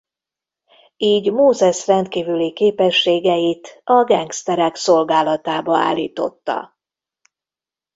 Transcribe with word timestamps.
Így 0.97 1.31
Mózes 1.31 1.87
rendkívüli 1.87 2.53
képességeit 2.53 3.81
a 3.83 4.03
gengszterek 4.03 4.75
szolgálatába 4.75 5.77
állította. 5.77 6.77